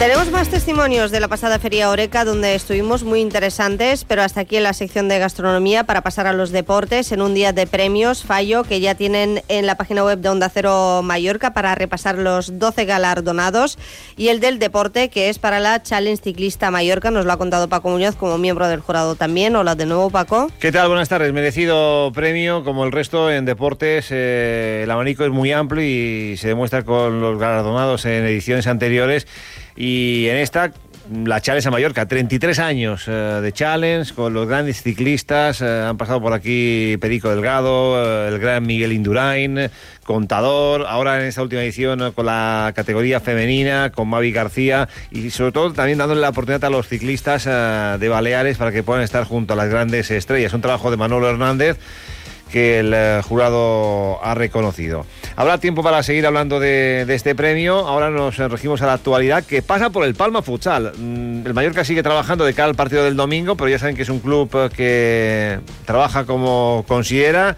[0.00, 4.56] Tenemos más testimonios de la pasada Feria Oreca donde estuvimos muy interesantes, pero hasta aquí
[4.56, 8.24] en la sección de gastronomía para pasar a los deportes en un día de premios,
[8.24, 12.58] fallo que ya tienen en la página web de Onda Cero Mallorca para repasar los
[12.58, 13.76] 12 galardonados
[14.16, 17.68] y el del deporte que es para la Challenge Ciclista Mallorca, nos lo ha contado
[17.68, 19.54] Paco Muñoz como miembro del jurado también.
[19.54, 20.50] Hola de nuevo Paco.
[20.60, 20.88] ¿Qué tal?
[20.88, 21.30] Buenas tardes.
[21.34, 24.06] Merecido premio como el resto en deportes.
[24.08, 29.26] Eh, el abanico es muy amplio y se demuestra con los galardonados en ediciones anteriores
[29.76, 30.72] y en esta
[31.12, 35.96] la Challenge a Mallorca, 33 años eh, de Challenge con los grandes ciclistas, eh, han
[35.96, 39.70] pasado por aquí Perico Delgado, eh, el gran Miguel Indurain,
[40.04, 45.50] contador, ahora en esta última edición con la categoría femenina, con Mavi García y sobre
[45.50, 49.54] todo también dándole la oportunidad a los ciclistas de Baleares para que puedan estar junto
[49.54, 50.52] a las grandes estrellas.
[50.52, 51.78] Un trabajo de Manolo Hernández
[52.50, 55.06] que el eh, jurado ha reconocido.
[55.36, 57.86] Habrá tiempo para seguir hablando de, este premio.
[57.86, 60.92] Ahora nos regimos a la actualidad que pasa por el Palma Futsal.
[60.96, 64.02] Mm, el Mallorca sigue trabajando de cara al partido del domingo, pero ya saben que
[64.02, 67.56] es un club eh, que trabaja como considera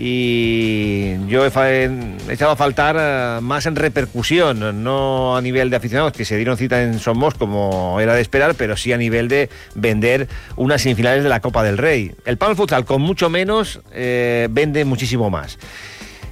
[0.00, 1.90] y yo he,
[2.30, 6.56] echado a faltar eh, más en repercusión, no a nivel de aficionados que se dieron
[6.56, 11.24] cita en Somos como era de esperar, pero sí a nivel de vender unas semifinales
[11.24, 12.12] de la Copa del Rey.
[12.24, 15.58] El Palma Futsal con mucho menos eh, vende muchísimo más.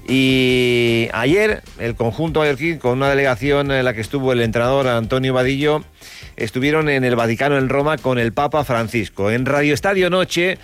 [0.09, 5.35] Y ayer el conjunto mallorquín con una delegación en la que estuvo el entrenador Antonio
[5.35, 5.83] Vadillo
[6.37, 9.33] estuvieron en el Vaticano en Roma con el Papa Francisco.
[9.33, 10.59] En Radio Estadio Noche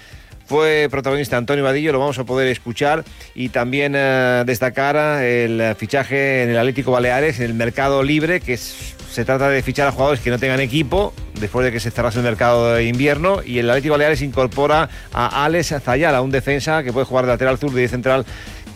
[0.53, 6.43] fue protagonista Antonio Vadillo, lo vamos a poder escuchar y también eh, destacar el fichaje
[6.43, 10.21] en el Atlético Baleares, en el mercado libre, que se trata de fichar a jugadores
[10.21, 13.71] que no tengan equipo después de que se cerrase el mercado de invierno y el
[13.71, 17.89] Atlético Baleares incorpora a Alex Zayala, un defensa que puede jugar de lateral sur de
[17.89, 18.27] central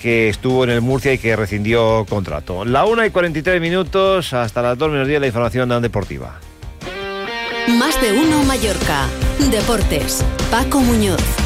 [0.00, 2.64] que estuvo en el Murcia y que rescindió contrato.
[2.64, 6.40] La 1 y 43 minutos, hasta las 2 menos 10 la información de Deportiva.
[7.68, 9.08] Más de uno Mallorca.
[9.50, 10.24] Deportes.
[10.50, 11.45] Paco Muñoz.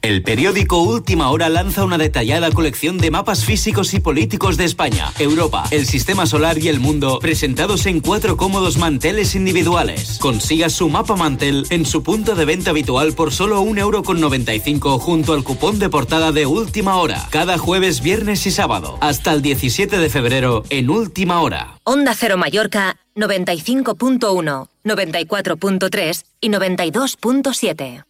[0.00, 5.12] El periódico Última Hora lanza una detallada colección de mapas físicos y políticos de España,
[5.18, 10.18] Europa, el sistema solar y el mundo, presentados en cuatro cómodos manteles individuales.
[10.20, 15.42] Consiga su mapa mantel en su punto de venta habitual por solo 1,95€ junto al
[15.42, 20.10] cupón de portada de Última Hora, cada jueves, viernes y sábado, hasta el 17 de
[20.10, 21.76] febrero en Última Hora.
[21.82, 28.04] Onda Cero Mallorca 95.1, 94.3 y 92.7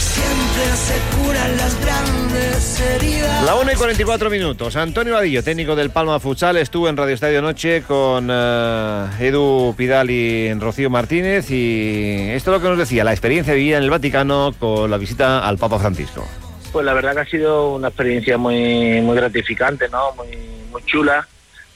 [0.00, 3.44] se curan las grandes heridas.
[3.44, 4.76] La 1 y 44 minutos.
[4.76, 10.10] Antonio Vadillo, técnico del Palma Futsal, estuvo en Radio Estadio Noche con eh, Edu Pidal
[10.10, 11.50] y Rocío Martínez.
[11.50, 14.96] Y esto es lo que nos decía, la experiencia vivida en el Vaticano con la
[14.96, 16.26] visita al Papa Francisco.
[16.72, 20.12] Pues la verdad que ha sido una experiencia muy, muy gratificante, ¿no?
[20.14, 20.28] Muy,
[20.70, 21.26] muy chula.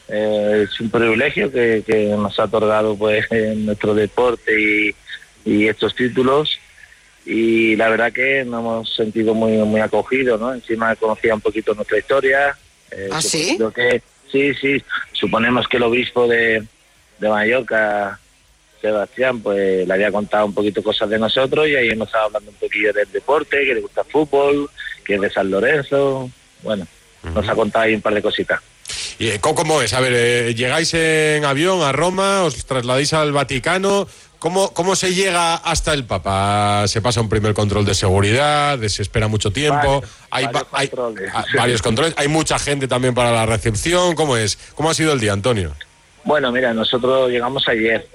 [0.09, 4.95] Eh, es un privilegio que, nos ha otorgado pues nuestro deporte y,
[5.45, 6.59] y estos títulos
[7.27, 10.53] y la verdad que nos hemos sentido muy muy acogidos, ¿no?
[10.53, 12.57] Encima conocía un poquito nuestra historia.
[12.91, 13.59] Eh, ¿Ah, sí?
[13.75, 16.63] Que, sí, sí, suponemos que el obispo de,
[17.19, 18.19] de Mallorca,
[18.81, 22.51] Sebastián, pues le había contado un poquito cosas de nosotros y ahí hemos estado hablando
[22.51, 24.69] un poquillo del deporte, que le gusta el fútbol,
[25.05, 26.31] que es de San Lorenzo,
[26.63, 26.87] bueno,
[27.23, 28.61] nos ha contado ahí un par de cositas.
[29.19, 29.93] ¿Y cómo es?
[29.95, 34.09] A ver, eh, llegáis en avión a Roma, os trasladáis al Vaticano,
[34.45, 36.87] ¿Cómo, ¿Cómo se llega hasta el Papa?
[36.87, 38.79] ¿Se pasa un primer control de seguridad?
[38.89, 40.05] ¿Se espera mucho tiempo?
[40.31, 41.31] hay, varios, controles.
[41.35, 42.15] Hay, varios controles.
[42.19, 44.15] Hay mucha gente también para la recepción.
[44.15, 44.59] ¿Cómo es?
[44.75, 45.73] ¿Cómo ha sido el día, Antonio?
[46.25, 48.07] Bueno, mira, nosotros llegamos ayer,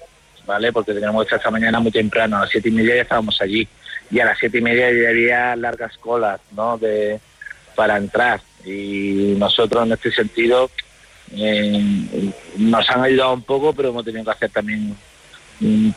[0.45, 0.71] ¿vale?
[0.71, 2.37] Porque teníamos esta mañana muy temprano.
[2.37, 3.67] A las siete y media ya estábamos allí.
[4.11, 6.77] Y a las siete y media ya había largas colas, ¿no?
[6.77, 7.19] De,
[7.73, 8.39] para entrar.
[8.63, 10.69] Y nosotros en este sentido
[11.35, 14.95] eh, nos han ayudado un poco, pero hemos tenido que hacer también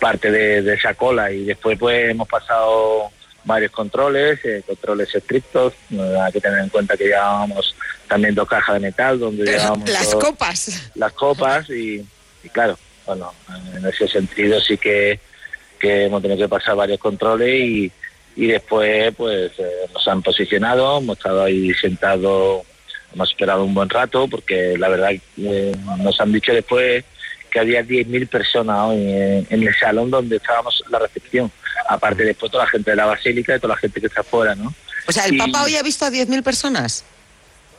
[0.00, 3.10] parte de, esa cola y después pues hemos pasado
[3.44, 7.74] varios controles, eh, controles estrictos, hay que tener en cuenta que llevábamos
[8.08, 10.90] también dos cajas de metal donde llevábamos las copas.
[10.94, 12.04] Las copas y,
[12.52, 13.32] claro, bueno,
[13.76, 15.18] en ese sentido sí que,
[15.78, 17.92] que hemos tenido que pasar varios controles y,
[18.36, 22.62] y después pues eh, nos han posicionado, hemos estado ahí sentados,
[23.12, 27.04] hemos esperado un buen rato porque la verdad eh, nos han dicho después
[27.52, 31.50] que había 10.000 personas hoy en, en el salón donde estábamos la recepción,
[31.88, 34.54] aparte después toda la gente de la basílica y toda la gente que está afuera,
[34.54, 34.74] ¿no?
[35.06, 37.04] O sea, ¿el Y- Papa hoy ha visto a 10.000 personas?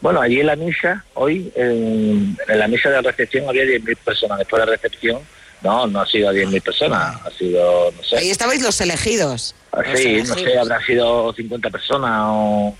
[0.02, 4.38] Bueno, allí en la misa, hoy, en, en la misa de recepción había 10.000 personas.
[4.38, 5.22] Después de la recepción,
[5.62, 9.56] no, no ha sido a 10.000 personas, ha sido, no sé, Ahí estabais los elegidos.
[9.72, 10.58] Los así, no sé, elegidos.
[10.70, 12.75] habrá sido 50 personas o...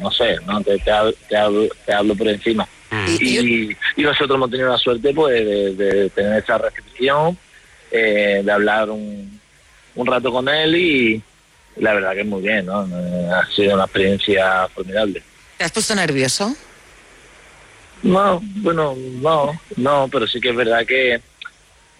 [0.00, 0.90] No sé, no te, te
[1.36, 2.66] hablo, te hablo por encima.
[2.92, 7.36] Y- Y, y nosotros hemos tenido la suerte pues de, de tener esa recepción,
[7.90, 9.40] eh, de hablar un,
[9.94, 11.22] un rato con él y,
[11.76, 12.86] la verdad que es muy bien, ¿no?
[12.86, 15.22] Eh, Ha sido una experiencia formidable.
[15.56, 16.54] ¿Te has puesto nervioso?
[18.02, 21.20] No, bueno, no, no, pero sí que es verdad que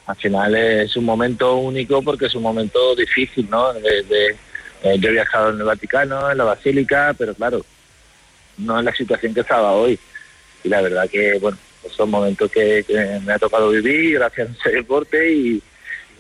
[0.06, 3.73] al final es un momento único porque es un momento difícil, ¿no?
[3.73, 4.37] De- de-
[4.83, 7.65] eh, yo he viajado en el Vaticano, en la Basílica, pero claro,
[8.59, 9.99] no en la situación que estaba hoy.
[10.64, 11.59] Y la verdad que, bueno,
[11.97, 15.62] son momentos que, que me ha tocado vivir gracias a ese deporte y,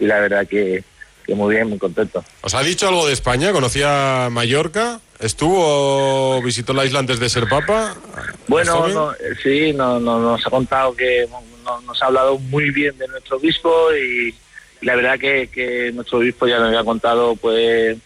[0.00, 0.82] y la verdad que,
[1.24, 2.24] que muy bien, muy contento.
[2.42, 3.52] ¿Os ha dicho algo de España?
[3.52, 5.00] ¿Conocía Mallorca?
[5.20, 7.94] ¿Estuvo, visitó la isla antes de ser papa?
[8.48, 11.26] Bueno, no, eh, sí, no, no- nos ha contado que
[11.64, 14.34] no- nos ha hablado muy bien de nuestro obispo y,
[14.80, 17.96] y la verdad que, que nuestro obispo ya nos había contado pues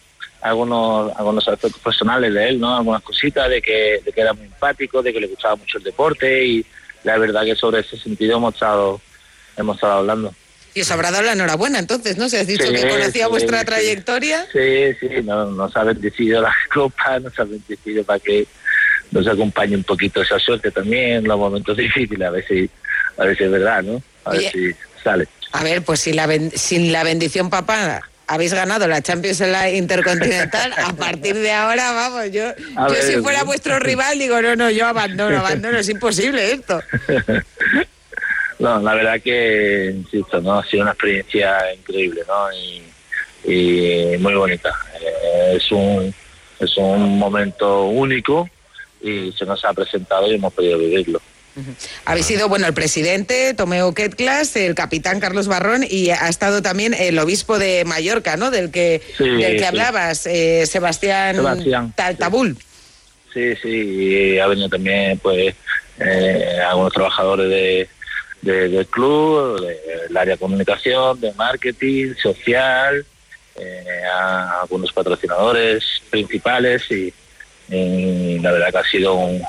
[0.41, 2.77] algunos algunos aspectos personales de él, ¿no?
[2.77, 5.83] Algunas cositas de que, de que era muy empático, de que le gustaba mucho el
[5.83, 6.65] deporte y
[7.03, 9.01] la verdad que sobre ese sentido hemos estado
[9.57, 10.33] hemos estado hablando.
[10.73, 12.29] Y os habrá dado la enhorabuena entonces, ¿no?
[12.29, 13.65] Si has dicho Sí, que conocía sí, vuestra sí.
[13.65, 14.45] trayectoria.
[14.53, 18.45] Sí, sí, no- nos ha bendecido la copa, nos ha bendecido para que
[19.11, 22.69] nos acompañe un poquito esa suerte también los momentos difíciles, a ver si,
[23.17, 24.01] a ver si es verdad, ¿no?
[24.25, 24.39] A Oye.
[24.41, 25.27] ver si sale.
[25.53, 29.51] A ver, pues si la ben- sin la bendición papá habéis ganado la Champions en
[29.51, 34.19] la Intercontinental, a partir de ahora, vamos, yo, A yo ver, si fuera vuestro rival
[34.19, 36.81] digo, no, no, yo abandono, abandono, es imposible esto.
[38.59, 40.57] No, la verdad que, insisto, ¿no?
[40.57, 42.51] Ha sido una experiencia increíble, ¿no?
[42.51, 42.81] Y,
[43.45, 44.73] y muy bonita.
[44.99, 46.11] Eh, es un
[46.59, 48.49] es un momento único
[49.01, 51.21] y se nos ha presentado y hemos podido vivirlo.
[52.05, 56.93] Habéis sido, bueno, el presidente, Tomeo Ketclas, el capitán Carlos Barrón y ha estado también
[56.93, 58.51] el obispo de Mallorca, ¿no?
[58.51, 59.65] Del que, Sí, del que sí.
[59.65, 62.57] hablabas, eh, Sebastián, Sebastián, Taltabul.
[63.33, 65.55] Sí, sí, y ha venido también, pues,
[65.99, 67.89] eh, algunos trabajadores de,
[68.41, 73.05] de- del club, del área de comunicación, de marketing, social,
[73.55, 77.11] eh, a algunos patrocinadores principales y,
[77.69, 79.41] y la verdad que ha sido un,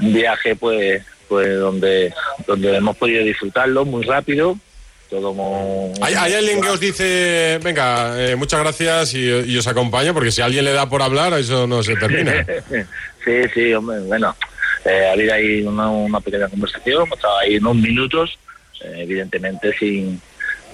[0.00, 2.12] un viaje, pues, pues donde,
[2.46, 4.58] donde hemos podido disfrutarlo muy rápido,
[5.10, 5.92] todo muy...
[6.02, 10.12] ¿Hay, hay alguien que os dice, venga, eh, muchas gracias y, y os acompaña?
[10.12, 12.44] Porque si alguien le da por hablar, eso no se termina.
[13.24, 14.34] sí, sí, hombre, bueno,
[14.84, 18.38] eh, ha habido ahí una, una pequeña conversación, hemos estado ahí unos minutos,
[18.82, 20.20] eh, evidentemente sin,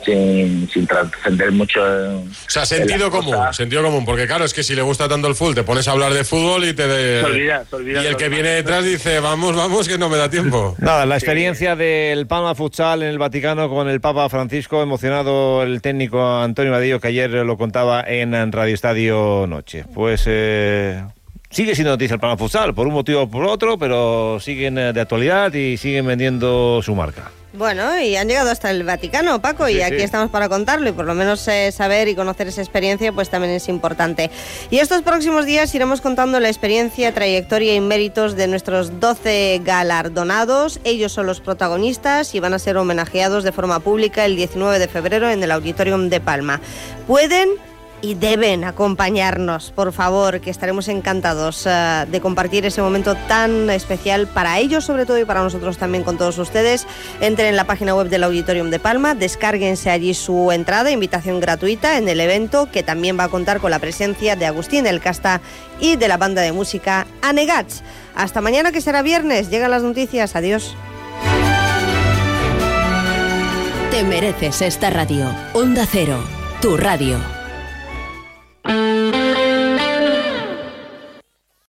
[0.05, 1.81] sin, sin trascender mucho.
[1.87, 3.57] En, O sea, en sentido común, cosas.
[3.57, 5.93] sentido común, porque claro, es que si le gusta tanto el fútbol, te pones a
[5.93, 6.87] hablar de fútbol y te...
[6.87, 10.09] de- Se olvida, se olvida y el que viene detrás dice, vamos, vamos, que no
[10.09, 10.75] me da tiempo.
[10.81, 15.81] Nada, la experiencia del Palma Futsal en el Vaticano con el Papa Francisco, emocionado el
[15.83, 19.85] técnico Antonio Vadillo, que ayer lo contaba en Radio Estadio Noche.
[19.95, 21.03] Pues eh,
[21.51, 24.93] sigue siendo noticia el Palma Futsal, por un motivo o por otro, pero siguen eh,
[24.93, 27.31] de actualidad y siguen vendiendo su marca.
[27.53, 30.03] Bueno, y han llegado hasta el Vaticano, Paco, y aquí sí.
[30.03, 33.53] estamos para contarlo y por lo menos eh, saber y conocer esa experiencia pues también
[33.53, 34.31] es importante.
[34.71, 40.79] Y estos próximos días iremos contando la experiencia, trayectoria y méritos de nuestros 12 galardonados.
[40.85, 44.87] Ellos son los protagonistas y van a ser homenajeados de forma pública el 19 de
[44.87, 46.61] febrero en el Auditorium de Palma.
[47.09, 47.49] Pueden
[48.03, 54.27] y deben acompañarnos, por favor, que estaremos encantados eh, de compartir ese momento tan especial
[54.27, 56.87] para ellos sobre todo y para nosotros también con todos ustedes.
[57.21, 61.99] Entren en la página web del Auditorium de Palma, descárguense allí su entrada, invitación gratuita
[61.99, 65.41] en el evento que también va a contar con la presencia de Agustín del Casta
[65.81, 67.83] y de la banda de música Anegats.
[68.15, 70.75] Hasta mañana que será viernes, llegan las noticias, adiós.
[73.91, 75.27] Te mereces esta radio.
[75.53, 76.23] Onda Cero,
[76.63, 77.40] tu radio.